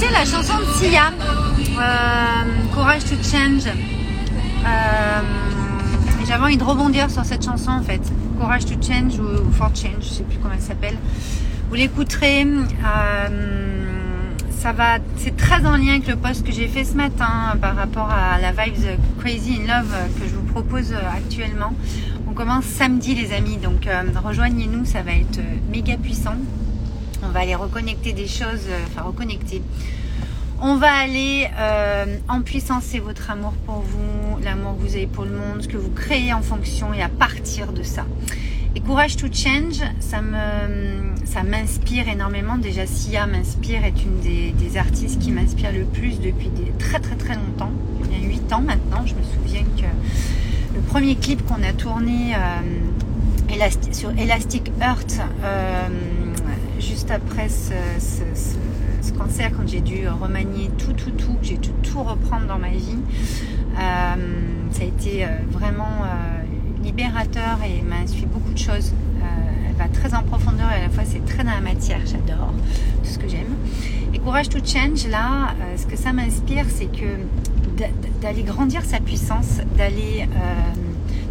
[0.00, 3.66] écouté la chanson de Sia, euh, Courage to Change.
[3.66, 5.20] Euh,
[6.26, 8.00] J'avais envie de rebondir sur cette chanson en fait.
[8.38, 10.96] Courage to Change ou, For Change, je sais plus comment elle s'appelle.
[11.68, 12.46] Vous l'écouterez.
[12.46, 13.28] Euh,
[15.16, 18.38] c'est très en lien avec le post que j'ai fait ce matin par rapport à
[18.38, 21.72] la Vibes Crazy in Love que je vous propose actuellement.
[22.28, 26.36] On commence samedi les amis, donc euh, rejoignez-nous, ça va être méga puissant.
[27.22, 29.62] On va aller reconnecter des choses, euh, enfin reconnecter.
[30.62, 35.06] On va aller euh, en puissance, c'est votre amour pour vous, l'amour que vous avez
[35.06, 38.04] pour le monde, ce que vous créez en fonction et à partir de ça.
[38.74, 40.20] Et Courage to Change, ça
[41.42, 42.58] m'inspire énormément.
[42.58, 47.34] Déjà, Sia m'inspire, est une des, artistes qui m'inspire le plus depuis très très très
[47.34, 47.72] longtemps.
[48.04, 49.04] Il y a 8 ans maintenant.
[49.06, 53.58] Je me souviens que le premier clip qu'on a tourné euh,
[53.92, 55.20] sur Elastic Earth,
[56.80, 62.46] juste après ce, cancer, quand j'ai dû remanier tout, tout, tout, j'ai dû tout reprendre
[62.46, 62.96] dans ma vie,
[63.78, 64.14] euh,
[64.72, 66.04] ça a été vraiment
[66.82, 68.92] libérateur et m'a inspiré beaucoup de choses.
[69.68, 72.52] elle va très en profondeur et à la fois c'est très dans la matière, j'adore
[73.02, 73.54] tout ce que j'aime.
[74.14, 77.86] Et Courage to Change, là, ce que ça m'inspire, c'est que
[78.20, 80.26] d'aller grandir sa puissance, d'aller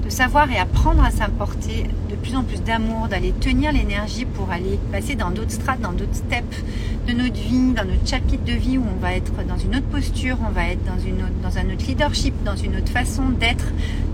[0.10, 4.80] savoir et apprendre à s'importer de plus en plus d'amour, d'aller tenir l'énergie pour aller
[4.92, 6.64] passer dans d'autres strates, dans d'autres steps
[7.08, 9.88] de notre vie, dans notre chapitre de vie où on va être dans une autre
[9.88, 13.66] posture, on va être dans, une dans un autre leadership, dans une autre façon d'être,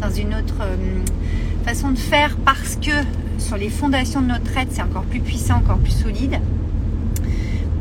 [0.01, 0.75] dans une autre euh,
[1.65, 2.91] façon de faire parce que
[3.37, 6.39] sur les fondations de notre être, c'est encore plus puissant, encore plus solide.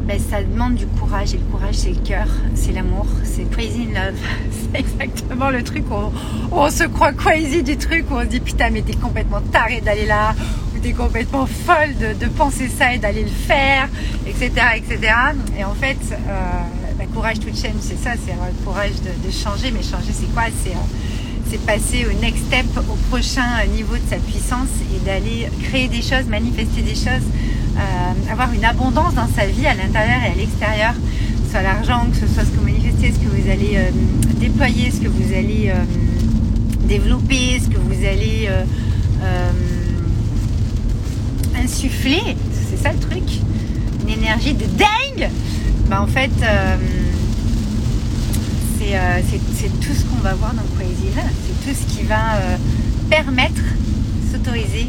[0.07, 1.33] Ben, ça demande du courage.
[1.33, 4.15] Et le courage, c'est le cœur, c'est l'amour, c'est crazy in love.
[4.51, 6.13] C'est exactement le truc où
[6.53, 9.81] on, se croit crazy du truc, où on se dit putain, mais t'es complètement taré
[9.81, 10.35] d'aller là,
[10.75, 13.89] ou t'es complètement folle de, penser ça et d'aller le faire,
[14.27, 14.51] etc.
[14.77, 15.15] etc.
[15.59, 16.51] Et en fait, euh,
[16.99, 19.71] ben, courage to change, c'est ça, c'est avoir le courage de, changer.
[19.71, 20.45] Mais changer, c'est quoi?
[20.45, 20.71] Euh,
[21.49, 26.03] c'est passer au next step, au prochain niveau de sa puissance et d'aller créer des
[26.03, 27.25] choses, manifester des choses
[27.77, 31.63] euh, avoir une abondance dans sa vie à l'intérieur et à l'extérieur, que ce soit
[31.63, 33.91] l'argent, que ce soit ce que vous manifestez, ce que vous allez euh,
[34.39, 35.83] déployer, ce que vous allez euh,
[36.87, 38.49] développer, ce que vous allez
[41.61, 42.37] insuffler.
[42.71, 43.25] C'est ça le truc.
[44.03, 45.31] Une énergie de dingue.
[45.89, 46.31] Bah, en fait,
[48.79, 52.39] c'est tout ce qu'on va voir dans Crazy C'est tout ce qui va
[53.09, 53.63] permettre,
[54.31, 54.89] s'autoriser,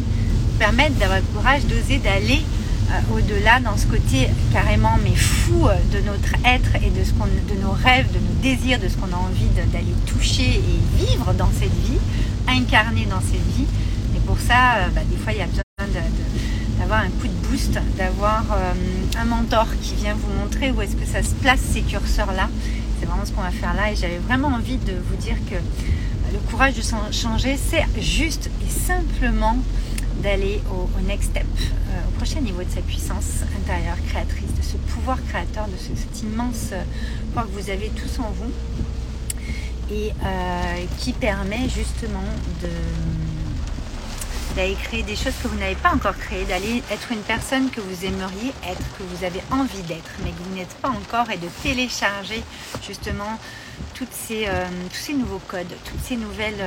[0.59, 2.41] permettre d'avoir le courage d'oser d'aller
[3.13, 7.25] au-delà dans ce côté carrément mais fou euh, de notre être et de, ce qu'on,
[7.25, 11.34] de nos rêves, de nos désirs, de ce qu'on a envie d'aller toucher et vivre
[11.34, 12.00] dans cette vie,
[12.47, 13.68] incarner dans cette vie.
[14.16, 15.63] Et pour ça, euh, bah, des fois, il y a besoin
[16.79, 18.44] d'avoir un coup de boost, d'avoir
[19.18, 22.50] un mentor qui vient vous montrer où est-ce que ça se place ces curseurs-là.
[23.00, 23.91] C'est vraiment ce qu'on va faire là.
[23.91, 26.81] Et j'avais vraiment envie de vous dire que le courage de
[27.12, 29.57] changer, c'est juste et simplement
[30.21, 34.77] d'aller au, next step, euh, au prochain niveau de sa puissance intérieure créatrice, de ce
[34.77, 36.83] pouvoir créateur, de cet immense euh,
[37.27, 38.51] pouvoir que vous avez tous en vous
[39.91, 42.23] et euh, qui permet justement
[44.55, 47.81] d'aller créer des choses que vous n'avez pas encore créées, d'aller être une personne que
[47.81, 51.37] vous aimeriez être, que vous avez envie d'être, mais que vous n'êtes pas encore, et
[51.37, 52.41] de télécharger
[52.81, 53.37] justement
[53.93, 56.63] tous ces nouveaux codes, toutes ces nouvelles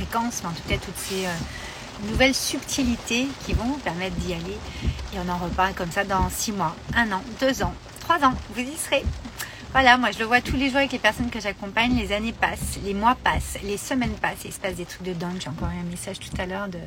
[0.00, 4.32] fréquences, mais en tout cas toutes ces euh, nouvelles subtilités qui vont vous permettre d'y
[4.32, 4.58] aller.
[5.14, 8.34] Et on en reparle comme ça dans six mois, un an, deux ans, trois ans,
[8.54, 9.04] vous y serez.
[9.72, 12.32] Voilà, moi je le vois tous les jours avec les personnes que j'accompagne, les années
[12.32, 15.40] passent, les mois passent, les semaines passent, et il se passe des trucs de dingue.
[15.40, 16.80] J'ai encore eu un message tout à l'heure de,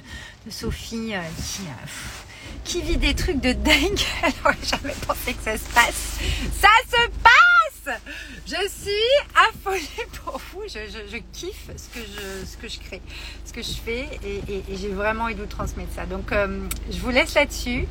[0.50, 1.88] Sophie euh, qui, euh,
[2.66, 3.74] qui vit des trucs de dingue.
[4.24, 6.20] Elle n'aurait jamais pensé que ça se passe.
[6.60, 7.23] Ça se passe
[8.46, 8.92] Je suis
[9.50, 10.64] affolée pour vous.
[10.68, 13.02] Je, kiffe ce que je, ce que je crée,
[13.46, 16.06] ce que je fais et, j'ai vraiment envie de vous transmettre ça.
[16.06, 17.88] Donc euh, je vous laisse là-dessus.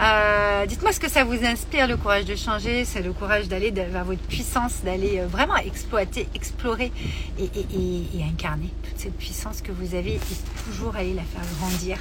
[0.00, 3.70] Euh, dites-moi ce que ça vous inspire, le courage de changer, c'est le courage d'aller
[3.70, 6.90] vers votre puissance, d'aller euh, vraiment exploiter, explorer
[7.38, 11.98] et, incarner toute cette puissance que vous avez et toujours aller la faire grandir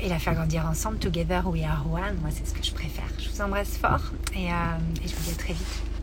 [0.00, 0.98] et la faire grandir ensemble.
[0.98, 2.16] Together we are one.
[2.20, 3.08] Moi, c'est ce que je préfère.
[3.18, 4.46] Je vous embrasse fort et
[5.04, 5.95] je vous dis à très vite.